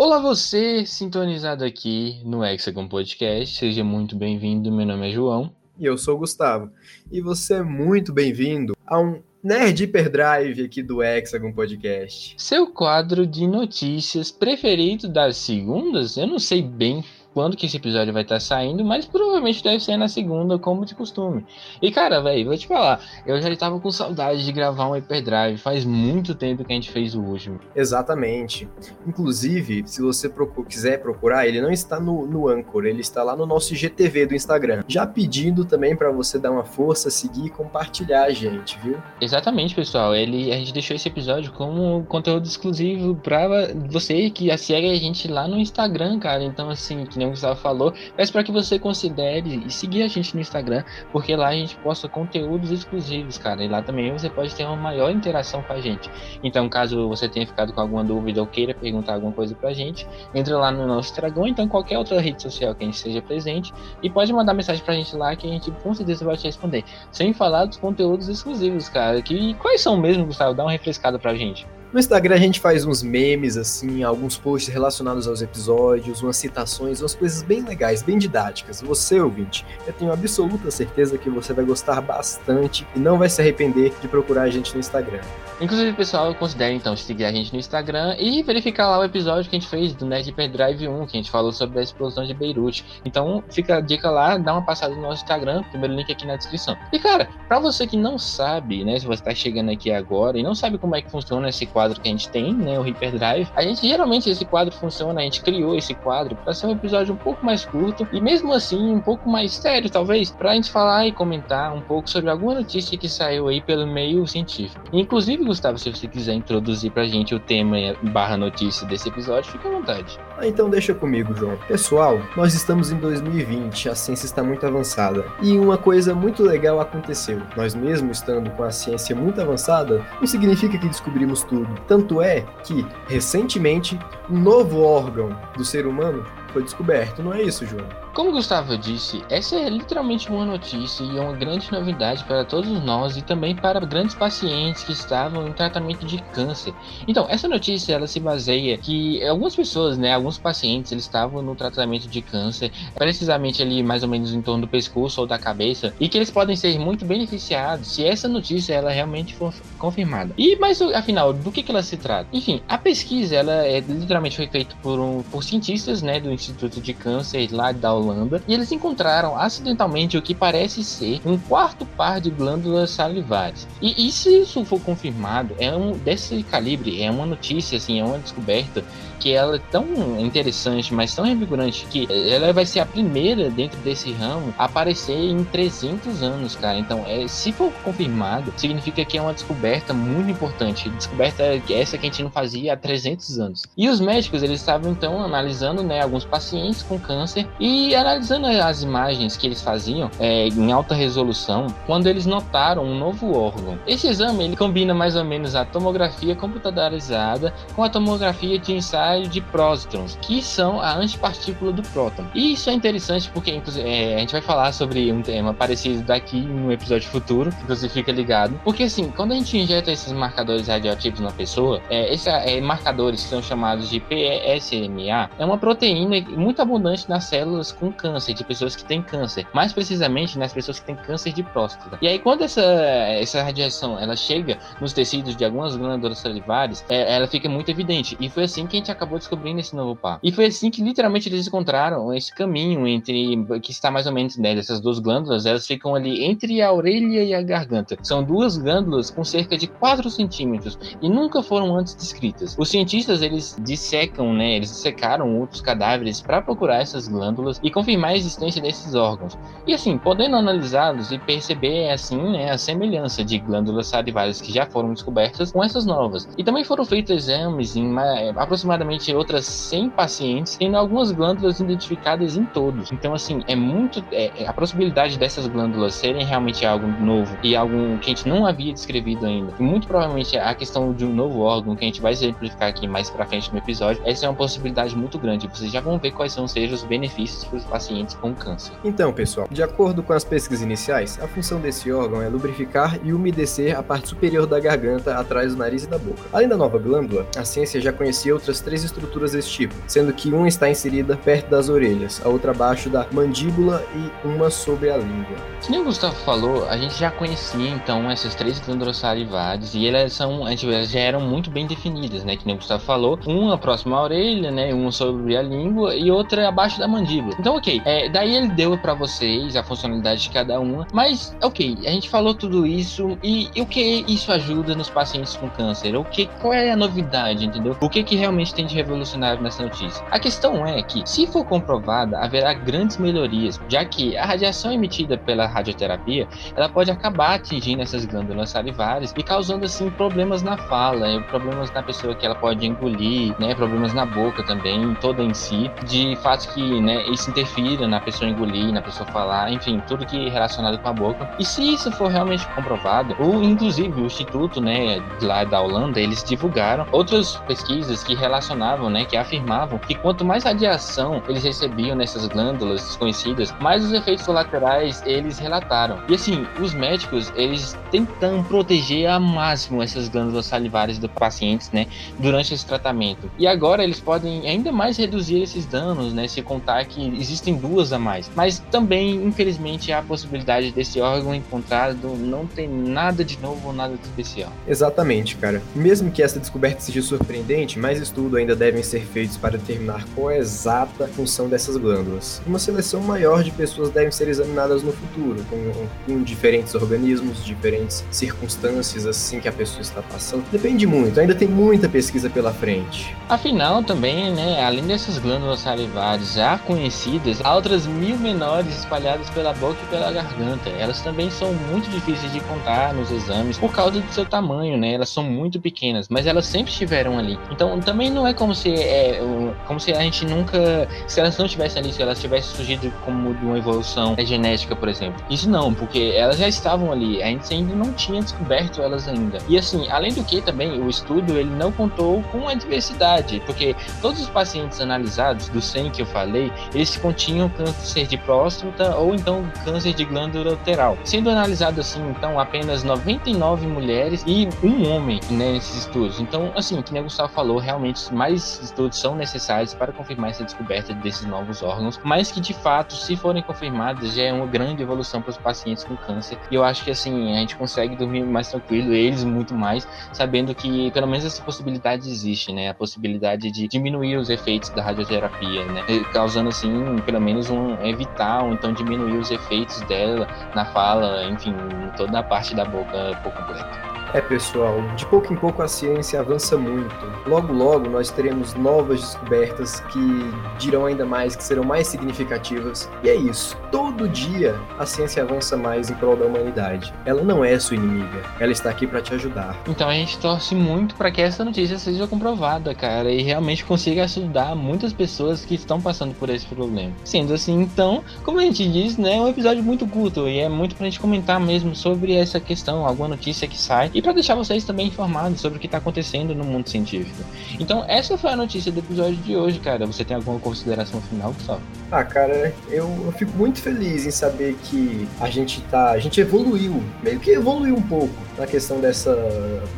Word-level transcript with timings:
Olá 0.00 0.20
você, 0.20 0.86
sintonizado 0.86 1.64
aqui 1.64 2.22
no 2.24 2.44
Hexagon 2.44 2.86
Podcast, 2.86 3.58
seja 3.58 3.82
muito 3.82 4.14
bem-vindo, 4.14 4.70
meu 4.70 4.86
nome 4.86 5.08
é 5.08 5.10
João. 5.10 5.52
E 5.76 5.86
eu 5.86 5.98
sou 5.98 6.14
o 6.14 6.18
Gustavo. 6.18 6.70
E 7.10 7.20
você 7.20 7.54
é 7.54 7.62
muito 7.64 8.12
bem-vindo 8.12 8.76
a 8.86 9.00
um 9.00 9.20
Nerd 9.42 9.82
Hyperdrive 9.82 10.62
aqui 10.62 10.84
do 10.84 11.02
Hexagon 11.02 11.52
Podcast. 11.52 12.36
Seu 12.38 12.68
quadro 12.68 13.26
de 13.26 13.44
notícias 13.44 14.30
preferido 14.30 15.08
das 15.08 15.36
segundas? 15.36 16.16
Eu 16.16 16.28
não 16.28 16.38
sei 16.38 16.62
bem 16.62 17.02
quando 17.34 17.56
que 17.56 17.66
esse 17.66 17.76
episódio 17.76 18.12
vai 18.12 18.22
estar 18.22 18.36
tá 18.36 18.40
saindo, 18.40 18.84
mas 18.84 19.06
provavelmente 19.06 19.62
deve 19.62 19.80
ser 19.80 19.96
na 19.96 20.08
segunda, 20.08 20.58
como 20.58 20.84
de 20.84 20.94
costume. 20.94 21.46
E 21.80 21.90
cara, 21.90 22.20
velho, 22.20 22.46
vou 22.46 22.56
te 22.56 22.66
falar, 22.66 23.00
eu 23.26 23.40
já 23.40 23.48
estava 23.50 23.78
com 23.78 23.90
saudade 23.90 24.44
de 24.44 24.52
gravar 24.52 24.88
um 24.88 24.92
Hyperdrive, 24.92 25.58
faz 25.58 25.84
muito 25.84 26.34
tempo 26.34 26.64
que 26.64 26.72
a 26.72 26.74
gente 26.74 26.90
fez 26.90 27.14
o 27.14 27.22
último. 27.22 27.60
Exatamente. 27.76 28.68
Inclusive, 29.06 29.84
se 29.86 30.02
você 30.02 30.28
procur, 30.28 30.66
quiser 30.66 31.00
procurar, 31.00 31.46
ele 31.46 31.60
não 31.60 31.70
está 31.70 32.00
no, 32.00 32.26
no 32.26 32.48
Anchor, 32.48 32.86
ele 32.86 33.00
está 33.00 33.22
lá 33.22 33.36
no 33.36 33.46
nosso 33.46 33.72
IGTV 33.74 34.26
do 34.26 34.34
Instagram. 34.34 34.82
Já 34.88 35.06
pedindo 35.06 35.64
também 35.64 35.94
para 35.94 36.10
você 36.10 36.38
dar 36.38 36.50
uma 36.50 36.64
força, 36.64 37.10
seguir 37.10 37.46
e 37.46 37.50
compartilhar 37.50 38.24
a 38.24 38.30
gente, 38.30 38.78
viu? 38.82 38.98
Exatamente, 39.20 39.74
pessoal. 39.74 40.14
Ele, 40.14 40.52
a 40.52 40.56
gente 40.56 40.72
deixou 40.72 40.96
esse 40.96 41.08
episódio 41.08 41.52
como 41.52 42.04
conteúdo 42.06 42.46
exclusivo 42.46 43.14
para 43.14 43.72
você 43.88 44.30
que 44.30 44.56
segue 44.58 44.90
a 44.90 44.96
gente 44.96 45.28
lá 45.28 45.46
no 45.46 45.58
Instagram, 45.58 46.18
cara. 46.18 46.42
Então, 46.42 46.68
assim, 46.70 47.04
que 47.06 47.18
nem 47.18 47.27
Gustavo 47.30 47.58
falou, 47.60 47.92
peço 48.16 48.32
para 48.32 48.42
que 48.42 48.52
você 48.52 48.78
considere 48.78 49.62
e 49.66 49.70
seguir 49.70 50.02
a 50.02 50.08
gente 50.08 50.34
no 50.34 50.40
Instagram, 50.40 50.84
porque 51.12 51.34
lá 51.34 51.48
a 51.48 51.52
gente 51.52 51.76
posta 51.76 52.08
conteúdos 52.08 52.70
exclusivos, 52.70 53.38
cara, 53.38 53.62
e 53.62 53.68
lá 53.68 53.82
também 53.82 54.12
você 54.12 54.28
pode 54.28 54.54
ter 54.54 54.64
uma 54.64 54.76
maior 54.76 55.10
interação 55.10 55.62
com 55.62 55.72
a 55.72 55.80
gente. 55.80 56.10
Então, 56.42 56.68
caso 56.68 57.08
você 57.08 57.28
tenha 57.28 57.46
ficado 57.46 57.72
com 57.72 57.80
alguma 57.80 58.04
dúvida 58.04 58.40
ou 58.40 58.46
queira 58.46 58.74
perguntar 58.74 59.14
alguma 59.14 59.32
coisa 59.32 59.54
pra 59.54 59.72
gente, 59.72 60.06
entre 60.34 60.52
lá 60.54 60.70
no 60.70 60.86
nosso 60.86 61.10
Instagram, 61.10 61.48
então 61.48 61.68
qualquer 61.68 61.98
outra 61.98 62.20
rede 62.20 62.42
social 62.42 62.74
que 62.74 62.82
a 62.82 62.86
gente 62.86 62.96
esteja 62.96 63.22
presente, 63.22 63.72
e 64.02 64.10
pode 64.10 64.32
mandar 64.32 64.54
mensagem 64.54 64.84
pra 64.84 64.94
gente 64.94 65.14
lá 65.16 65.34
que 65.36 65.46
a 65.46 65.50
gente 65.50 65.70
com 65.70 65.94
certeza 65.94 66.24
vai 66.24 66.36
te 66.36 66.44
responder. 66.44 66.84
Sem 67.10 67.32
falar 67.32 67.66
dos 67.66 67.76
conteúdos 67.76 68.28
exclusivos, 68.28 68.88
cara, 68.88 69.20
que 69.22 69.54
quais 69.54 69.80
são 69.80 69.96
mesmo, 69.96 70.26
Gustavo? 70.26 70.54
Dá 70.54 70.64
uma 70.64 70.72
refrescada 70.72 71.18
pra 71.18 71.34
gente. 71.34 71.66
No 71.90 71.98
Instagram 71.98 72.34
a 72.34 72.38
gente 72.38 72.60
faz 72.60 72.84
uns 72.84 73.02
memes, 73.02 73.56
assim, 73.56 74.02
alguns 74.02 74.36
posts 74.36 74.70
relacionados 74.70 75.26
aos 75.26 75.40
episódios, 75.40 76.22
umas 76.22 76.36
citações, 76.36 77.00
umas 77.00 77.14
coisas 77.14 77.42
bem 77.42 77.62
legais, 77.62 78.02
bem 78.02 78.18
didáticas. 78.18 78.82
Você, 78.82 79.18
ouvinte, 79.18 79.64
eu 79.86 79.92
tenho 79.94 80.12
absoluta 80.12 80.70
certeza 80.70 81.16
que 81.16 81.30
você 81.30 81.54
vai 81.54 81.64
gostar 81.64 82.02
bastante 82.02 82.86
e 82.94 82.98
não 82.98 83.16
vai 83.16 83.30
se 83.30 83.40
arrepender 83.40 83.94
de 84.02 84.06
procurar 84.06 84.42
a 84.42 84.50
gente 84.50 84.74
no 84.74 84.80
Instagram. 84.80 85.22
Inclusive, 85.60 85.92
pessoal, 85.94 86.32
considere 86.34 86.74
então 86.74 86.94
seguir 86.94 87.24
a 87.24 87.32
gente 87.32 87.52
no 87.52 87.58
Instagram 87.58 88.14
e 88.18 88.42
verificar 88.42 88.88
lá 88.88 89.00
o 89.00 89.04
episódio 89.04 89.48
que 89.50 89.56
a 89.56 89.58
gente 89.58 89.68
fez 89.68 89.92
do 89.94 90.06
Nerd 90.06 90.28
Hyperdrive 90.28 90.86
1, 90.86 91.06
que 91.06 91.16
a 91.16 91.20
gente 91.20 91.30
falou 91.30 91.52
sobre 91.52 91.80
a 91.80 91.82
explosão 91.82 92.24
de 92.24 92.34
Beirute. 92.34 92.84
Então, 93.04 93.42
fica 93.50 93.78
a 93.78 93.80
dica 93.80 94.10
lá, 94.10 94.36
dá 94.36 94.52
uma 94.52 94.62
passada 94.62 94.94
no 94.94 95.00
nosso 95.00 95.22
Instagram, 95.22 95.64
primeiro 95.64 95.96
link 95.96 96.12
aqui 96.12 96.26
na 96.26 96.36
descrição. 96.36 96.76
E 96.92 96.98
cara, 96.98 97.28
para 97.48 97.58
você 97.58 97.86
que 97.86 97.96
não 97.96 98.18
sabe, 98.18 98.84
né, 98.84 99.00
se 99.00 99.06
você 99.06 99.22
tá 99.22 99.34
chegando 99.34 99.70
aqui 99.70 99.90
agora 99.90 100.38
e 100.38 100.42
não 100.42 100.54
sabe 100.54 100.78
como 100.78 100.94
é 100.94 101.02
que 101.02 101.10
funciona 101.10 101.48
esse 101.48 101.66
quadro 101.78 102.00
que 102.00 102.08
a 102.08 102.10
gente 102.10 102.28
tem, 102.28 102.52
né, 102.52 102.76
o 102.76 102.82
Hyperdrive, 102.82 103.48
a 103.54 103.62
gente 103.62 103.86
geralmente 103.86 104.28
esse 104.28 104.44
quadro 104.44 104.74
funciona, 104.74 105.20
a 105.20 105.22
gente 105.22 105.40
criou 105.40 105.76
esse 105.76 105.94
quadro 105.94 106.34
para 106.34 106.52
ser 106.52 106.66
um 106.66 106.72
episódio 106.72 107.14
um 107.14 107.16
pouco 107.16 107.46
mais 107.46 107.64
curto 107.64 108.04
e 108.12 108.20
mesmo 108.20 108.52
assim 108.52 108.92
um 108.92 109.00
pouco 109.00 109.30
mais 109.30 109.52
sério, 109.52 109.88
talvez, 109.88 110.32
para 110.32 110.50
a 110.50 110.54
gente 110.54 110.72
falar 110.72 111.06
e 111.06 111.12
comentar 111.12 111.72
um 111.72 111.80
pouco 111.80 112.10
sobre 112.10 112.30
alguma 112.30 112.54
notícia 112.54 112.98
que 112.98 113.08
saiu 113.08 113.46
aí 113.46 113.60
pelo 113.60 113.86
meio 113.86 114.26
científico. 114.26 114.82
Inclusive, 114.92 115.44
Gustavo, 115.44 115.78
se 115.78 115.88
você 115.88 116.08
quiser 116.08 116.34
introduzir 116.34 116.90
pra 116.90 117.06
gente 117.06 117.32
o 117.32 117.38
tema 117.38 117.76
barra 118.02 118.36
notícia 118.36 118.84
desse 118.88 119.08
episódio, 119.08 119.52
fique 119.52 119.68
à 119.68 119.70
vontade. 119.70 120.18
Ah, 120.36 120.46
então 120.46 120.68
deixa 120.68 120.92
comigo, 120.92 121.32
João. 121.34 121.56
Pessoal, 121.68 122.20
nós 122.36 122.54
estamos 122.54 122.90
em 122.90 122.96
2020, 122.96 123.88
a 123.88 123.94
ciência 123.94 124.26
está 124.26 124.42
muito 124.42 124.66
avançada. 124.66 125.24
E 125.40 125.56
uma 125.56 125.78
coisa 125.78 126.12
muito 126.12 126.42
legal 126.42 126.80
aconteceu. 126.80 127.40
Nós 127.56 127.74
mesmo 127.74 128.10
estando 128.10 128.50
com 128.50 128.64
a 128.64 128.70
ciência 128.70 129.14
muito 129.14 129.40
avançada, 129.40 130.04
não 130.18 130.26
significa 130.26 130.76
que 130.76 130.88
descobrimos 130.88 131.42
tudo. 131.42 131.67
Tanto 131.86 132.20
é 132.20 132.42
que, 132.64 132.86
recentemente, 133.06 133.98
um 134.30 134.38
novo 134.38 134.82
órgão 134.82 135.30
do 135.56 135.64
ser 135.64 135.86
humano 135.86 136.24
foi 136.52 136.62
descoberto, 136.62 137.22
não 137.22 137.32
é 137.32 137.42
isso, 137.42 137.66
João? 137.66 137.86
Como 138.14 138.32
Gustavo 138.32 138.76
disse, 138.76 139.22
essa 139.30 139.54
é 139.56 139.68
literalmente 139.68 140.28
uma 140.28 140.44
notícia 140.44 141.04
e 141.04 141.16
é 141.16 141.20
uma 141.20 141.34
grande 141.34 141.70
novidade 141.70 142.24
para 142.24 142.44
todos 142.44 142.68
nós 142.82 143.16
e 143.16 143.22
também 143.22 143.54
para 143.54 143.78
grandes 143.86 144.14
pacientes 144.14 144.82
que 144.82 144.92
estavam 144.92 145.46
em 145.46 145.52
tratamento 145.52 146.04
de 146.04 146.18
câncer. 146.32 146.74
Então, 147.06 147.26
essa 147.28 147.46
notícia 147.48 147.92
ela 147.94 148.06
se 148.08 148.18
baseia 148.18 148.76
que 148.76 149.22
algumas 149.24 149.54
pessoas, 149.54 149.96
né, 149.96 150.12
alguns 150.14 150.36
pacientes, 150.36 150.90
eles 150.90 151.04
estavam 151.04 151.42
no 151.42 151.54
tratamento 151.54 152.08
de 152.08 152.20
câncer, 152.20 152.72
precisamente 152.96 153.62
ali 153.62 153.82
mais 153.82 154.02
ou 154.02 154.08
menos 154.08 154.32
em 154.34 154.42
torno 154.42 154.62
do 154.62 154.68
pescoço 154.68 155.20
ou 155.20 155.26
da 155.26 155.38
cabeça, 155.38 155.94
e 156.00 156.08
que 156.08 156.18
eles 156.18 156.30
podem 156.30 156.56
ser 156.56 156.76
muito 156.78 157.04
beneficiados 157.06 157.94
se 157.94 158.04
essa 158.04 158.26
notícia 158.28 158.74
ela 158.74 158.90
realmente 158.90 159.36
for 159.36 159.54
confirmada. 159.78 160.34
E 160.36 160.56
mas 160.58 160.80
afinal, 160.82 161.32
do 161.32 161.52
que 161.52 161.62
que 161.62 161.70
ela 161.70 161.82
se 161.82 161.96
trata? 161.96 162.28
Enfim, 162.32 162.62
a 162.66 162.78
pesquisa 162.78 163.36
ela 163.36 163.64
é 163.64 163.80
literalmente 163.80 164.36
foi 164.36 164.48
feita 164.48 164.74
por 164.82 164.98
um 164.98 165.22
por 165.22 165.44
cientistas, 165.44 166.02
né, 166.02 166.18
do 166.18 166.32
Instituto 166.32 166.80
de 166.80 166.94
Câncer 166.94 167.48
lá 167.52 167.70
da 167.72 167.92
Holanda, 167.94 168.07
e 168.46 168.54
eles 168.54 168.72
encontraram 168.72 169.36
acidentalmente 169.36 170.16
o 170.16 170.22
que 170.22 170.34
parece 170.34 170.82
ser 170.84 171.20
um 171.24 171.38
quarto 171.38 171.84
par 171.84 172.20
de 172.20 172.30
glândulas 172.30 172.90
salivares. 172.90 173.66
E, 173.80 174.06
e 174.06 174.12
se 174.12 174.42
isso 174.42 174.64
for 174.64 174.80
confirmado, 174.80 175.54
é 175.58 175.74
um 175.74 175.92
desse 175.92 176.42
calibre, 176.42 177.02
é 177.02 177.10
uma 177.10 177.26
notícia, 177.26 177.78
assim, 177.78 178.00
é 178.00 178.04
uma 178.04 178.18
descoberta 178.18 178.84
que 179.18 179.32
ela 179.32 179.56
é 179.56 179.60
tão 179.70 179.84
interessante, 180.20 180.94
mas 180.94 181.14
tão 181.14 181.24
revigorante 181.24 181.86
que 181.86 182.06
ela 182.10 182.52
vai 182.52 182.64
ser 182.64 182.80
a 182.80 182.86
primeira 182.86 183.50
dentro 183.50 183.78
desse 183.80 184.12
ramo 184.12 184.54
a 184.56 184.64
aparecer 184.64 185.16
em 185.16 185.44
300 185.44 186.22
anos, 186.22 186.54
cara. 186.54 186.78
Então, 186.78 187.04
é, 187.06 187.26
se 187.26 187.52
for 187.52 187.72
confirmado, 187.84 188.52
significa 188.56 189.04
que 189.04 189.18
é 189.18 189.22
uma 189.22 189.34
descoberta 189.34 189.92
muito 189.92 190.30
importante, 190.30 190.88
descoberta 190.90 191.42
essa 191.70 191.98
que 191.98 192.06
a 192.06 192.10
gente 192.10 192.22
não 192.22 192.30
fazia 192.30 192.72
há 192.72 192.76
300 192.76 193.38
anos. 193.38 193.62
E 193.76 193.88
os 193.88 194.00
médicos, 194.00 194.42
eles 194.42 194.60
estavam 194.60 194.92
então 194.92 195.20
analisando, 195.22 195.82
né, 195.82 196.00
alguns 196.00 196.24
pacientes 196.24 196.82
com 196.82 196.98
câncer 196.98 197.48
e 197.58 197.87
analisando 197.94 198.46
as 198.46 198.82
imagens 198.82 199.36
que 199.36 199.46
eles 199.46 199.60
faziam 199.60 200.10
é, 200.18 200.48
em 200.48 200.72
alta 200.72 200.94
resolução, 200.94 201.66
quando 201.86 202.06
eles 202.06 202.26
notaram 202.26 202.84
um 202.84 202.98
novo 202.98 203.34
órgão. 203.34 203.78
Esse 203.86 204.08
exame, 204.08 204.44
ele 204.44 204.56
combina 204.56 204.94
mais 204.94 205.16
ou 205.16 205.24
menos 205.24 205.54
a 205.54 205.64
tomografia 205.64 206.34
computadorizada 206.34 207.52
com 207.74 207.82
a 207.82 207.88
tomografia 207.88 208.58
de 208.58 208.72
ensaio 208.72 209.28
de 209.28 209.40
próstons, 209.40 210.18
que 210.20 210.42
são 210.42 210.80
a 210.80 210.96
antipartícula 210.96 211.72
do 211.72 211.82
próton. 211.82 212.24
E 212.34 212.52
isso 212.52 212.70
é 212.70 212.72
interessante 212.72 213.30
porque 213.30 213.60
é, 213.78 214.16
a 214.16 214.18
gente 214.18 214.32
vai 214.32 214.40
falar 214.42 214.72
sobre 214.72 215.10
um 215.12 215.22
tema 215.22 215.54
parecido 215.54 216.02
daqui 216.02 216.40
no 216.40 216.72
episódio 216.72 217.08
futuro, 217.08 217.50
inclusive 217.62 217.92
fica 217.92 218.12
ligado. 218.12 218.60
Porque 218.64 218.84
assim, 218.84 219.10
quando 219.10 219.32
a 219.32 219.34
gente 219.34 219.56
injeta 219.56 219.90
esses 219.90 220.12
marcadores 220.12 220.68
radioativos 220.68 221.20
na 221.20 221.30
pessoa, 221.30 221.80
é, 221.88 222.12
esses 222.12 222.26
é, 222.26 222.60
marcadores 222.60 223.22
que 223.22 223.28
são 223.28 223.42
chamados 223.42 223.88
de 223.88 224.00
PSMA, 224.00 225.30
é 225.38 225.44
uma 225.44 225.58
proteína 225.58 226.20
muito 226.30 226.60
abundante 226.60 227.08
nas 227.08 227.24
células 227.24 227.72
com 227.78 227.92
câncer, 227.92 228.34
de 228.34 228.44
pessoas 228.44 228.76
que 228.76 228.84
têm 228.84 229.02
câncer, 229.02 229.46
mais 229.52 229.72
precisamente 229.72 230.38
nas 230.38 230.52
pessoas 230.52 230.80
que 230.80 230.86
têm 230.86 230.96
câncer 230.96 231.32
de 231.32 231.42
próstata. 231.42 231.98
E 232.00 232.08
aí 232.08 232.18
quando 232.18 232.42
essa, 232.42 232.62
essa 232.62 233.42
radiação 233.42 233.98
ela 233.98 234.16
chega 234.16 234.58
nos 234.80 234.92
tecidos 234.92 235.36
de 235.36 235.44
algumas 235.44 235.76
glândulas 235.76 236.18
salivares, 236.18 236.84
é, 236.88 237.14
ela 237.14 237.26
fica 237.26 237.48
muito 237.48 237.70
evidente. 237.70 238.16
E 238.20 238.28
foi 238.28 238.44
assim 238.44 238.66
que 238.66 238.76
a 238.76 238.78
gente 238.78 238.90
acabou 238.90 239.18
descobrindo 239.18 239.60
esse 239.60 239.74
novo 239.74 239.96
par. 239.96 240.18
E 240.22 240.32
foi 240.32 240.46
assim 240.46 240.70
que 240.70 240.82
literalmente 240.82 241.28
eles 241.28 241.46
encontraram 241.46 242.12
esse 242.14 242.34
caminho 242.34 242.86
entre 242.86 243.36
que 243.62 243.70
está 243.70 243.90
mais 243.90 244.06
ou 244.06 244.12
menos 244.12 244.36
né, 244.36 244.54
dessas 244.54 244.80
duas 244.80 244.98
glândulas, 244.98 245.46
elas 245.46 245.66
ficam 245.66 245.94
ali 245.94 246.24
entre 246.24 246.60
a 246.62 246.72
orelha 246.72 247.22
e 247.22 247.34
a 247.34 247.42
garganta. 247.42 247.96
São 248.02 248.22
duas 248.22 248.56
glândulas 248.56 249.10
com 249.10 249.24
cerca 249.24 249.56
de 249.56 249.66
4 249.66 250.10
centímetros 250.10 250.78
e 251.00 251.08
nunca 251.08 251.42
foram 251.42 251.76
antes 251.76 251.94
descritas. 251.94 252.56
Os 252.58 252.68
cientistas 252.68 253.22
eles 253.22 253.56
dissecam, 253.60 254.32
né, 254.32 254.56
eles 254.56 254.70
dissecaram 254.70 255.38
outros 255.38 255.60
cadáveres 255.60 256.20
para 256.20 256.42
procurar 256.42 256.80
essas 256.80 257.08
glândulas 257.08 257.60
e 257.68 257.70
confirmar 257.70 258.10
a 258.10 258.16
existência 258.16 258.60
desses 258.60 258.94
órgãos. 258.94 259.38
E 259.66 259.74
assim, 259.74 259.96
podendo 259.98 260.36
analisá-los 260.36 261.12
e 261.12 261.18
perceber 261.18 261.90
assim, 261.90 262.32
né, 262.32 262.50
a 262.50 262.58
semelhança 262.58 263.24
de 263.24 263.38
glândulas 263.38 263.86
salivares 263.86 264.40
que 264.40 264.52
já 264.52 264.66
foram 264.66 264.92
descobertas 264.92 265.52
com 265.52 265.62
essas 265.62 265.86
novas. 265.86 266.28
E 266.36 266.42
também 266.42 266.64
foram 266.64 266.84
feitos 266.84 267.14
exames 267.14 267.76
em 267.76 267.86
uma, 267.86 268.30
aproximadamente 268.36 269.14
outras 269.14 269.46
100 269.46 269.90
pacientes, 269.90 270.56
tendo 270.56 270.76
algumas 270.76 271.12
glândulas 271.12 271.60
identificadas 271.60 272.36
em 272.36 272.44
todos. 272.44 272.90
Então, 272.90 273.14
assim, 273.14 273.42
é 273.46 273.54
muito. 273.54 274.04
É, 274.10 274.42
é, 274.42 274.48
a 274.48 274.52
possibilidade 274.52 275.18
dessas 275.18 275.46
glândulas 275.46 275.94
serem 275.94 276.24
realmente 276.24 276.64
algo 276.64 276.86
novo 276.86 277.36
e 277.42 277.54
algo 277.54 277.98
que 277.98 278.06
a 278.06 278.14
gente 278.14 278.28
não 278.28 278.46
havia 278.46 278.72
descrevido 278.72 279.26
ainda, 279.26 279.52
e 279.58 279.62
muito 279.62 279.86
provavelmente 279.86 280.36
a 280.38 280.54
questão 280.54 280.92
de 280.92 281.04
um 281.04 281.12
novo 281.12 281.40
órgão 281.40 281.76
que 281.76 281.84
a 281.84 281.86
gente 281.86 282.00
vai 282.00 282.12
exemplificar 282.12 282.68
aqui 282.68 282.86
mais 282.86 283.10
pra 283.10 283.26
frente 283.26 283.52
no 283.52 283.58
episódio, 283.58 284.02
essa 284.04 284.26
é 284.26 284.28
uma 284.28 284.34
possibilidade 284.34 284.96
muito 284.96 285.18
grande. 285.18 285.46
Vocês 285.48 285.70
já 285.70 285.80
vão 285.80 285.98
ver 285.98 286.12
quais 286.12 286.32
são 286.32 286.46
sejam 286.48 286.74
os 286.74 286.84
benefícios 286.84 287.44
para 287.44 287.57
para 287.58 287.64
os 287.64 287.64
pacientes 287.64 288.14
com 288.14 288.34
câncer. 288.34 288.72
Então, 288.84 289.12
pessoal, 289.12 289.48
de 289.50 289.62
acordo 289.62 290.02
com 290.02 290.12
as 290.12 290.24
pesquisas 290.24 290.62
iniciais, 290.62 291.18
a 291.22 291.26
função 291.26 291.60
desse 291.60 291.90
órgão 291.92 292.22
é 292.22 292.28
lubrificar 292.28 292.98
e 293.02 293.12
umedecer 293.12 293.78
a 293.78 293.82
parte 293.82 294.08
superior 294.08 294.46
da 294.46 294.60
garganta, 294.60 295.14
atrás 295.16 295.52
do 295.52 295.58
nariz 295.58 295.84
e 295.84 295.88
da 295.88 295.98
boca. 295.98 296.22
Além 296.32 296.48
da 296.48 296.56
nova 296.56 296.78
glândula, 296.78 297.26
a 297.36 297.44
ciência 297.44 297.80
já 297.80 297.92
conhecia 297.92 298.32
outras 298.32 298.60
três 298.60 298.84
estruturas 298.84 299.32
desse 299.32 299.50
tipo, 299.50 299.74
sendo 299.86 300.12
que 300.12 300.32
uma 300.32 300.48
está 300.48 300.70
inserida 300.70 301.16
perto 301.16 301.48
das 301.48 301.68
orelhas, 301.68 302.20
a 302.24 302.28
outra 302.28 302.52
abaixo 302.52 302.88
da 302.88 303.06
mandíbula 303.12 303.84
e 303.94 304.26
uma 304.26 304.50
sobre 304.50 304.90
a 304.90 304.96
língua. 304.96 305.36
Que 305.62 305.70
nem 305.70 305.80
o 305.80 305.84
Gustavo 305.84 306.14
falou, 306.16 306.68
a 306.68 306.76
gente 306.76 306.98
já 306.98 307.10
conhecia 307.10 307.68
então 307.68 308.10
essas 308.10 308.34
três 308.34 308.60
glândulas 308.60 308.96
salivares 308.96 309.74
e 309.74 309.86
elas 309.86 310.12
são, 310.12 310.46
elas 310.46 310.90
já 310.90 311.00
eram 311.00 311.20
muito 311.20 311.50
bem 311.50 311.66
definidas, 311.66 312.24
né? 312.24 312.36
Que 312.36 312.46
nem 312.46 312.54
o 312.54 312.58
Gustavo 312.58 312.82
falou, 312.84 313.18
uma 313.26 313.58
próxima 313.58 313.96
à 313.96 314.02
orelha, 314.02 314.50
né? 314.50 314.72
Uma 314.72 314.92
sobre 314.92 315.36
a 315.36 315.42
língua 315.42 315.94
e 315.94 316.10
outra 316.10 316.48
abaixo 316.48 316.78
da 316.78 316.88
mandíbula. 316.88 317.36
Então, 317.38 317.47
ok, 317.56 317.82
é, 317.84 318.08
daí 318.08 318.34
ele 318.34 318.48
deu 318.48 318.76
para 318.78 318.94
vocês 318.94 319.56
a 319.56 319.62
funcionalidade 319.62 320.22
de 320.22 320.30
cada 320.30 320.60
uma, 320.60 320.86
mas 320.92 321.36
ok, 321.42 321.78
a 321.86 321.90
gente 321.90 322.08
falou 322.08 322.34
tudo 322.34 322.66
isso 322.66 323.18
e, 323.22 323.48
e 323.54 323.60
o 323.60 323.66
que 323.66 324.04
isso 324.08 324.32
ajuda 324.32 324.74
nos 324.74 324.90
pacientes 324.90 325.36
com 325.36 325.48
câncer? 325.48 325.96
O 325.96 326.04
que, 326.04 326.26
qual 326.40 326.52
é 326.52 326.70
a 326.70 326.76
novidade, 326.76 327.44
entendeu? 327.44 327.76
O 327.80 327.88
que 327.88 328.02
que 328.02 328.16
realmente 328.16 328.54
tem 328.54 328.66
de 328.66 328.74
revolucionário 328.74 329.42
nessa 329.42 329.62
notícia? 329.62 330.04
A 330.10 330.18
questão 330.18 330.66
é 330.66 330.82
que, 330.82 331.02
se 331.08 331.26
for 331.26 331.44
comprovada, 331.44 332.18
haverá 332.18 332.52
grandes 332.54 332.96
melhorias, 332.96 333.60
já 333.68 333.84
que 333.84 334.16
a 334.16 334.24
radiação 334.24 334.72
emitida 334.72 335.16
pela 335.16 335.46
radioterapia, 335.46 336.28
ela 336.56 336.68
pode 336.68 336.90
acabar 336.90 337.34
atingindo 337.34 337.82
essas 337.82 338.04
glândulas 338.04 338.50
salivares 338.50 339.14
e 339.16 339.22
causando 339.22 339.64
assim 339.64 339.90
problemas 339.90 340.42
na 340.42 340.56
fala, 340.56 341.20
problemas 341.22 341.70
na 341.72 341.82
pessoa 341.82 342.14
que 342.14 342.24
ela 342.24 342.34
pode 342.34 342.66
engolir, 342.66 343.34
né, 343.38 343.54
problemas 343.54 343.92
na 343.92 344.06
boca 344.06 344.42
também, 344.42 344.94
toda 345.00 345.22
em 345.22 345.34
si, 345.34 345.70
de 345.86 346.16
fato 346.16 346.52
que, 346.54 346.80
né, 346.80 347.04
isso 347.08 347.30
interfira 347.38 347.86
na 347.86 348.00
pessoa 348.00 348.28
engolir, 348.28 348.72
na 348.72 348.82
pessoa 348.82 349.08
falar, 349.10 349.52
enfim, 349.52 349.80
tudo 349.86 350.04
que 350.04 350.26
é 350.26 350.28
relacionado 350.28 350.78
com 350.78 350.88
a 350.88 350.92
boca. 350.92 351.30
E 351.38 351.44
se 351.44 351.74
isso 351.74 351.90
for 351.92 352.10
realmente 352.10 352.46
comprovado, 352.48 353.14
ou 353.18 353.42
inclusive 353.42 354.00
o 354.00 354.06
instituto, 354.06 354.60
né, 354.60 355.00
lá 355.22 355.44
da 355.44 355.60
Holanda, 355.60 356.00
eles 356.00 356.24
divulgaram 356.24 356.86
outras 356.90 357.36
pesquisas 357.46 358.02
que 358.02 358.14
relacionavam, 358.14 358.90
né, 358.90 359.04
que 359.04 359.16
afirmavam 359.16 359.78
que 359.78 359.94
quanto 359.94 360.24
mais 360.24 360.44
radiação 360.44 361.22
eles 361.28 361.44
recebiam 361.44 361.96
nessas 361.96 362.26
glândulas 362.26 362.82
desconhecidas, 362.82 363.54
mais 363.60 363.84
os 363.84 363.92
efeitos 363.92 364.26
colaterais 364.26 365.02
eles 365.06 365.38
relataram. 365.38 365.98
E 366.08 366.14
assim, 366.14 366.46
os 366.60 366.74
médicos, 366.74 367.32
eles 367.36 367.76
tentam 367.90 368.42
proteger 368.42 369.08
ao 369.08 369.20
máximo 369.20 369.82
essas 369.82 370.08
glândulas 370.08 370.46
salivares 370.46 370.98
dos 370.98 371.10
pacientes, 371.10 371.70
né, 371.70 371.86
durante 372.18 372.52
esse 372.52 372.66
tratamento. 372.66 373.30
E 373.38 373.46
agora 373.46 373.84
eles 373.84 374.00
podem 374.00 374.48
ainda 374.48 374.72
mais 374.72 374.96
reduzir 374.96 375.42
esses 375.42 375.66
danos, 375.66 376.12
né, 376.12 376.26
se 376.26 376.42
contar 376.42 376.84
que 376.84 377.00
existem 377.28 377.54
duas 377.54 377.92
a 377.92 377.98
mais. 377.98 378.30
Mas 378.34 378.58
também, 378.70 379.16
infelizmente, 379.24 379.92
há 379.92 379.98
a 379.98 380.02
possibilidade 380.02 380.72
desse 380.72 381.00
órgão 381.00 381.34
encontrado 381.34 382.16
não 382.16 382.46
tem 382.46 382.68
nada 382.68 383.24
de 383.24 383.38
novo 383.38 383.68
ou 383.68 383.72
nada 383.72 383.96
de 383.96 384.02
especial. 384.02 384.52
Exatamente, 384.66 385.36
cara. 385.36 385.62
Mesmo 385.74 386.10
que 386.10 386.22
essa 386.22 386.40
descoberta 386.40 386.80
seja 386.80 387.02
surpreendente, 387.02 387.78
mais 387.78 388.00
estudos 388.00 388.38
ainda 388.38 388.56
devem 388.56 388.82
ser 388.82 389.04
feitos 389.04 389.36
para 389.36 389.56
determinar 389.58 390.04
qual 390.14 390.30
é 390.30 390.36
a 390.36 390.38
exata 390.38 391.08
função 391.08 391.48
dessas 391.48 391.76
glândulas. 391.76 392.40
Uma 392.46 392.58
seleção 392.58 393.00
maior 393.00 393.42
de 393.42 393.50
pessoas 393.50 393.90
devem 393.90 394.10
ser 394.10 394.28
examinadas 394.28 394.82
no 394.82 394.92
futuro, 394.92 395.44
com, 395.50 395.86
com 396.06 396.22
diferentes 396.22 396.74
organismos, 396.74 397.44
diferentes 397.44 398.04
circunstâncias 398.10 399.06
assim 399.06 399.40
que 399.40 399.48
a 399.48 399.52
pessoa 399.52 399.80
está 399.80 400.02
passando. 400.02 400.44
Depende 400.50 400.86
muito, 400.86 401.18
ainda 401.20 401.34
tem 401.34 401.48
muita 401.48 401.88
pesquisa 401.88 402.30
pela 402.30 402.52
frente. 402.52 403.14
Afinal, 403.28 403.82
também, 403.82 404.32
né, 404.32 404.64
além 404.64 404.86
dessas 404.86 405.18
glândulas 405.18 405.60
salivares 405.60 406.34
já 406.34 406.58
conhecidas, 406.58 407.17
há 407.44 407.54
outras 407.54 407.86
mil 407.86 408.16
menores 408.16 408.78
espalhadas 408.78 409.28
pela 409.30 409.52
boca 409.54 409.78
e 409.82 409.86
pela 409.86 410.10
garganta. 410.10 410.70
Elas 410.70 411.00
também 411.00 411.30
são 411.30 411.52
muito 411.52 411.90
difíceis 411.90 412.32
de 412.32 412.40
contar 412.40 412.94
nos 412.94 413.10
exames 413.10 413.58
por 413.58 413.72
causa 413.72 414.00
do 414.00 414.12
seu 414.12 414.24
tamanho, 414.24 414.76
né? 414.76 414.92
Elas 414.94 415.08
são 415.08 415.22
muito 415.22 415.60
pequenas, 415.60 416.08
mas 416.08 416.26
elas 416.26 416.46
sempre 416.46 416.70
estiveram 416.70 417.18
ali. 417.18 417.38
Então, 417.50 417.78
também 417.80 418.10
não 418.10 418.26
é 418.26 418.32
como 418.32 418.54
se 418.54 418.72
é, 418.74 419.20
como 419.66 419.78
se 419.78 419.92
a 419.92 420.00
gente 420.00 420.24
nunca, 420.24 420.88
se 421.06 421.20
elas 421.20 421.36
não 421.38 421.46
estivessem 421.46 421.82
ali, 421.82 421.92
se 421.92 422.02
elas 422.02 422.20
tivessem 422.20 422.56
surgido 422.56 422.92
como 423.04 423.34
de 423.34 423.44
uma 423.44 423.58
evolução 423.58 424.16
genética, 424.18 424.74
por 424.74 424.88
exemplo. 424.88 425.22
Isso 425.30 425.48
não, 425.48 425.72
porque 425.72 426.12
elas 426.14 426.38
já 426.38 426.48
estavam 426.48 426.92
ali. 426.92 427.22
A 427.22 427.26
gente 427.26 427.52
ainda 427.52 427.74
não 427.74 427.92
tinha 427.92 428.22
descoberto 428.22 428.80
elas 428.80 429.08
ainda. 429.08 429.38
E 429.48 429.56
assim, 429.56 429.88
além 429.90 430.12
do 430.12 430.24
que 430.24 430.40
também 430.40 430.80
o 430.80 430.88
estudo 430.88 431.36
ele 431.36 431.50
não 431.50 431.72
contou 431.72 432.22
com 432.24 432.48
a 432.48 432.54
diversidade, 432.54 433.42
porque 433.46 433.74
todos 434.00 434.20
os 434.20 434.28
pacientes 434.28 434.80
analisados 434.80 435.48
do 435.48 435.60
100 435.60 435.90
que 435.90 436.02
eu 436.02 436.06
falei, 436.06 436.52
eles 436.74 436.90
continham 436.98 437.48
câncer 437.48 438.06
de 438.06 438.16
próstata 438.16 438.96
ou 438.96 439.14
então 439.14 439.44
câncer 439.64 439.94
de 439.94 440.04
glândula 440.04 440.52
uteral. 440.52 440.96
Sendo 441.04 441.30
analisado 441.30 441.80
assim, 441.80 442.00
então 442.10 442.38
apenas 442.38 442.82
99 442.82 443.66
mulheres 443.66 444.24
e 444.26 444.48
um 444.62 444.90
homem 444.90 445.20
né, 445.30 445.52
nesses 445.52 445.78
estudos. 445.78 446.20
Então, 446.20 446.52
assim, 446.56 446.80
que 446.82 446.98
o 446.98 447.02
Gustavo 447.02 447.32
falou, 447.32 447.58
realmente 447.58 448.12
mais 448.12 448.60
estudos 448.62 448.98
são 448.98 449.14
necessários 449.14 449.74
para 449.74 449.92
confirmar 449.92 450.30
essa 450.30 450.44
descoberta 450.44 450.94
desses 450.94 451.26
novos 451.26 451.62
órgãos, 451.62 451.98
mas 452.04 452.30
que 452.30 452.40
de 452.40 452.52
fato, 452.52 452.94
se 452.94 453.16
forem 453.16 453.42
confirmados, 453.42 454.14
já 454.14 454.24
é 454.24 454.32
uma 454.32 454.46
grande 454.46 454.82
evolução 454.82 455.20
para 455.20 455.30
os 455.30 455.38
pacientes 455.38 455.84
com 455.84 455.96
câncer. 455.96 456.38
E 456.50 456.54
eu 456.54 456.64
acho 456.64 456.84
que 456.84 456.90
assim, 456.90 457.34
a 457.34 457.40
gente 457.40 457.56
consegue 457.56 457.96
dormir 457.96 458.24
mais 458.24 458.48
tranquilo, 458.48 458.92
eles 458.92 459.24
muito 459.24 459.54
mais, 459.54 459.86
sabendo 460.12 460.54
que 460.54 460.90
pelo 460.90 461.06
menos 461.06 461.24
essa 461.24 461.42
possibilidade 461.42 462.08
existe, 462.08 462.52
né? 462.52 462.70
A 462.70 462.74
possibilidade 462.74 463.50
de 463.50 463.68
diminuir 463.68 464.16
os 464.16 464.28
efeitos 464.30 464.68
da 464.70 464.82
radioterapia, 464.82 465.64
né? 465.66 465.82
Causando 466.12 466.48
assim, 466.48 466.68
pelo 466.96 467.20
menos 467.20 467.50
um 467.50 467.74
evitar 467.84 468.42
ou 468.42 468.52
então 468.52 468.72
diminuir 468.72 469.18
os 469.18 469.30
efeitos 469.30 469.80
dela 469.82 470.26
na 470.54 470.64
fala, 470.66 471.24
enfim, 471.24 471.54
toda 471.96 472.18
a 472.18 472.22
parte 472.22 472.54
da 472.54 472.64
boca 472.64 473.18
por 473.22 473.32
completo. 473.32 473.78
É, 474.14 474.20
pessoal, 474.22 474.80
de 474.96 475.04
pouco 475.06 475.32
em 475.32 475.36
pouco 475.36 475.62
a 475.62 475.68
ciência 475.68 476.20
avança 476.20 476.56
muito. 476.56 476.94
Logo, 477.26 477.52
logo 477.52 477.90
nós 477.90 478.10
teremos 478.10 478.54
novas 478.54 479.00
descobertas 479.00 479.80
que 479.80 480.32
dirão 480.58 480.86
ainda 480.86 481.04
mais, 481.04 481.36
que 481.36 481.44
serão 481.44 481.62
mais 481.62 481.88
significativas. 481.88 482.88
E 483.02 483.10
é 483.10 483.14
isso. 483.14 483.56
Todo 483.70 484.08
dia 484.08 484.58
a 484.78 484.86
ciência 484.86 485.22
avança 485.22 485.56
mais 485.56 485.90
em 485.90 485.94
prol 485.94 486.16
da 486.16 486.24
humanidade. 486.24 486.92
Ela 487.04 487.22
não 487.22 487.44
é 487.44 487.58
sua 487.58 487.76
inimiga, 487.76 488.22
ela 488.40 488.50
está 488.50 488.70
aqui 488.70 488.86
para 488.86 489.02
te 489.02 489.12
ajudar. 489.12 489.56
Então 489.68 489.88
a 489.88 489.94
gente 489.94 490.18
torce 490.18 490.54
muito 490.54 490.94
para 490.94 491.10
que 491.10 491.20
essa 491.20 491.44
notícia 491.44 491.78
seja 491.78 492.06
comprovada, 492.06 492.74
cara, 492.74 493.12
e 493.12 493.20
realmente 493.20 493.64
consiga 493.64 494.04
ajudar 494.04 494.56
muitas 494.56 494.92
pessoas 494.92 495.44
que 495.44 495.54
estão 495.54 495.80
passando 495.80 496.14
por 496.14 496.30
esse 496.30 496.46
problema. 496.46 496.92
Sendo 497.04 497.34
assim, 497.34 497.60
então, 497.60 498.02
como 498.24 498.38
a 498.38 498.42
gente 498.42 498.66
diz, 498.70 498.96
né, 498.96 499.16
é 499.16 499.20
um 499.20 499.28
episódio 499.28 499.62
muito 499.62 499.86
curto 499.86 500.26
e 500.26 500.38
é 500.38 500.48
muito 500.48 500.74
pra 500.74 500.86
gente 500.86 500.98
comentar 500.98 501.38
mesmo 501.38 501.76
sobre 501.76 502.14
essa 502.14 502.40
questão, 502.40 502.86
alguma 502.86 503.08
notícia 503.08 503.46
que 503.46 503.58
sai 503.58 503.90
e 503.98 504.00
para 504.00 504.12
deixar 504.12 504.36
vocês 504.36 504.62
também 504.62 504.86
informados 504.86 505.40
sobre 505.40 505.58
o 505.58 505.60
que 505.60 505.66
está 505.66 505.78
acontecendo 505.78 506.32
no 506.32 506.44
mundo 506.44 506.68
científico. 506.68 507.20
Então, 507.58 507.84
essa 507.88 508.16
foi 508.16 508.30
a 508.30 508.36
notícia 508.36 508.70
do 508.70 508.78
episódio 508.78 509.16
de 509.16 509.34
hoje, 509.34 509.58
cara. 509.58 509.84
Você 509.86 510.04
tem 510.04 510.16
alguma 510.16 510.38
consideração 510.38 511.00
final, 511.00 511.34
pessoal? 511.34 511.60
Ah, 511.90 512.04
cara, 512.04 512.54
eu, 512.68 512.86
eu, 513.04 513.12
fico 513.12 513.36
muito 513.36 513.60
feliz 513.60 514.06
em 514.06 514.12
saber 514.12 514.56
que 514.62 515.08
a 515.20 515.28
gente 515.28 515.60
tá. 515.62 515.90
A 515.90 515.98
gente 515.98 516.20
evoluiu, 516.20 516.80
meio 517.02 517.18
que 517.18 517.32
evoluiu 517.32 517.74
um 517.74 517.82
pouco 517.82 518.14
na 518.36 518.46
questão 518.46 518.78
dessa 518.78 519.16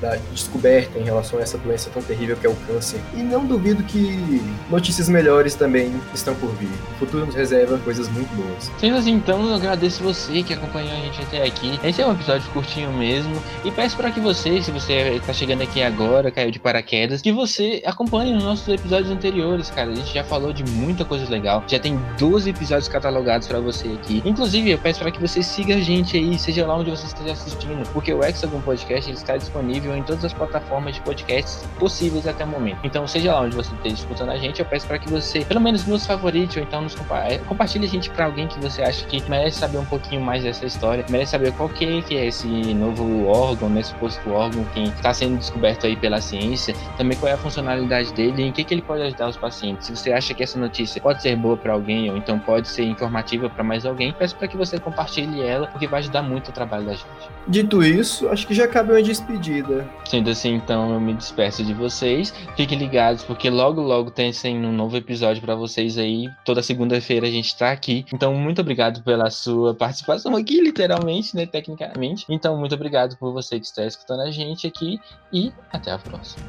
da 0.03 0.17
descoberta 0.33 0.99
em 0.99 1.05
relação 1.05 1.39
a 1.39 1.43
essa 1.43 1.57
doença 1.57 1.89
tão 1.89 2.03
terrível 2.03 2.37
que 2.37 2.47
é 2.47 2.51
o 2.51 2.57
câncer. 2.67 3.01
E 3.15 3.23
não 3.23 3.47
duvido 3.47 3.83
que 3.85 4.43
notícias 4.69 5.09
melhores 5.09 5.55
também 5.55 5.99
estão 6.13 6.35
por 6.35 6.51
vir. 6.57 6.69
O 6.69 6.99
futuro 6.99 7.25
nos 7.25 7.35
reserva 7.35 7.79
coisas 7.79 8.07
muito 8.11 8.29
boas. 8.35 8.71
Sendo 8.79 8.97
assim, 8.97 9.13
então, 9.13 9.49
eu 9.49 9.55
agradeço 9.55 10.03
você 10.03 10.43
que 10.43 10.53
acompanhou 10.53 10.93
a 10.93 10.97
gente 10.97 11.23
até 11.23 11.47
aqui. 11.47 11.81
Esse 11.83 12.03
é 12.03 12.07
um 12.07 12.13
episódio 12.13 12.51
curtinho 12.51 12.93
mesmo. 12.93 13.35
E 13.65 13.71
peço 13.71 13.97
para 13.97 14.10
que 14.11 14.21
você, 14.21 14.63
se 14.63 14.71
você 14.71 15.17
está 15.17 15.33
chegando 15.33 15.63
aqui 15.63 15.83
agora, 15.83 16.31
caiu 16.31 16.51
de 16.51 16.59
paraquedas, 16.59 17.23
que 17.23 17.33
você 17.33 17.83
acompanhe 17.85 18.37
os 18.37 18.43
nossos 18.43 18.69
episódios 18.69 19.11
anteriores, 19.11 19.71
cara. 19.71 19.91
A 19.91 19.95
gente 19.95 20.13
já 20.13 20.25
falou 20.25 20.53
de 20.53 20.65
muita 20.65 21.05
coisa 21.05 21.29
legal. 21.31 21.63
Já 21.67 21.79
tem 21.79 21.99
12 22.19 22.51
episódios 22.51 22.89
catalogados 22.89 23.47
para 23.47 23.61
você 23.61 23.89
aqui. 23.89 24.23
Inclusive, 24.25 24.71
eu 24.71 24.79
peço 24.79 25.01
para 25.01 25.11
que 25.11 25.21
você 25.21 25.43
siga 25.43 25.75
a 25.75 25.81
gente 25.81 26.17
aí, 26.17 26.39
seja 26.39 26.67
lá 26.67 26.77
onde 26.77 26.91
você 26.91 27.07
esteja 27.07 27.33
assistindo, 27.33 27.89
porque 27.93 28.13
o 28.13 28.23
Hexagon 28.25 28.61
Podcast 28.61 29.11
ele 29.11 29.17
está 29.17 29.37
disponível 29.37 29.97
em 29.97 30.03
todas 30.03 30.25
as 30.25 30.33
plataformas 30.33 30.95
de 30.95 31.01
podcasts 31.01 31.65
possíveis 31.79 32.27
até 32.27 32.45
o 32.45 32.49
momento. 32.49 32.79
Então, 32.85 33.07
seja 33.07 33.35
lá 33.35 33.43
onde 33.43 33.57
você 33.57 33.75
esteja 33.75 33.95
escutando 33.97 34.31
a 34.31 34.39
gente, 34.39 34.61
eu 34.61 34.67
peço 34.67 34.87
para 34.87 34.99
que 34.99 35.09
você, 35.09 35.45
pelo 35.45 35.61
menos, 35.61 35.87
nos 35.87 36.07
favorite 36.07 36.59
ou 36.59 36.65
então 36.65 36.83
nos 36.83 36.95
compa 36.95 37.19
é, 37.19 37.39
compartilhe 37.39 37.87
a 37.87 37.89
gente 37.89 38.11
para 38.11 38.27
alguém 38.27 38.47
que 38.47 38.59
você 38.61 38.83
acha 38.83 39.05
que 39.07 39.23
merece 39.29 39.59
saber 39.59 39.79
um 39.79 39.85
pouquinho 39.85 40.21
mais 40.21 40.43
dessa 40.43 40.67
história, 40.67 41.05
merece 41.09 41.33
saber 41.33 41.53
qual 41.53 41.69
que 41.69 41.85
é 42.17 42.27
esse 42.27 42.47
novo 42.75 43.27
órgão, 43.27 43.69
nesse 43.69 43.95
suposto 44.01 44.31
órgão 44.31 44.65
que 44.73 44.83
está 44.85 45.13
sendo 45.13 45.37
descoberto 45.37 45.87
aí 45.87 45.97
pela 45.97 46.21
ciência, 46.21 46.75
também 46.97 47.17
qual 47.19 47.31
é 47.31 47.35
a 47.35 47.39
funcionalidade 47.39 48.13
dele 48.15 48.43
e 48.43 48.47
em 48.47 48.53
que, 48.53 48.65
que 48.65 48.73
ele 48.73 48.83
pode 48.83 49.03
ajudar 49.03 49.29
os 49.29 49.37
pacientes. 49.37 49.87
Se 49.87 49.97
você 49.97 50.13
acha 50.13 50.33
que 50.33 50.43
essa 50.43 50.59
notícia 50.59 51.01
pode 51.01 51.21
ser 51.21 51.37
boa 51.37 51.57
para 51.57 51.73
alguém 51.73 52.11
ou 52.11 52.17
então 52.17 52.39
pode 52.39 52.69
ser 52.69 52.85
informativa 52.85 53.51
para 53.51 53.63
mais 53.63 53.85
alguém, 53.85 54.13
peço 54.13 54.35
para 54.37 54.49
que 54.49 54.57
você 54.57 54.79
compartilhe 54.79 55.43
ela, 55.43 55.67
porque 55.67 55.87
vai 55.87 56.01
ajudar 56.01 56.23
muito 56.23 56.49
o 56.49 56.53
trabalho 56.53 56.87
da 56.87 56.93
gente. 56.93 57.07
Dito 57.47 57.83
isso, 57.83 58.29
acho 58.29 58.47
que 58.47 58.55
já 58.55 58.67
cabe 58.67 58.93
uma 58.93 59.03
despedida. 59.03 59.89
Sendo 60.05 60.31
assim, 60.31 60.55
então 60.55 60.93
eu 60.95 61.01
me 61.01 61.13
despeço 61.15 61.63
de 61.65 61.75
vocês. 61.75 62.33
Fiquem 62.57 62.79
ligados, 62.79 63.23
porque 63.23 63.51
logo, 63.51 63.81
logo 63.81 64.11
tem 64.11 64.33
um 64.65 64.73
novo 64.73 64.97
episódio 64.97 65.43
para 65.43 65.55
vocês 65.55 65.99
aí. 65.99 66.29
Toda 66.45 66.63
segunda-feira 66.63 67.27
a 67.27 67.31
gente 67.31 67.57
tá 67.57 67.71
aqui. 67.71 68.05
Então, 68.13 68.35
muito 68.35 68.61
obrigado 68.61 69.03
pela 69.03 69.31
sua 69.31 69.75
participação 69.75 70.37
aqui, 70.37 70.61
literalmente, 70.61 71.35
né? 71.35 71.47
Tecnicamente. 71.47 72.25
Então, 72.29 72.57
muito 72.57 72.75
obrigado 72.75 73.17
por 73.17 73.33
você 73.33 73.59
que 73.59 73.67
está 73.67 73.85
escutando 73.91 74.23
a 74.23 74.31
gente 74.31 74.67
aqui 74.67 74.99
e 75.33 75.53
até 75.71 75.91
a 75.91 75.99
próxima. 75.99 76.49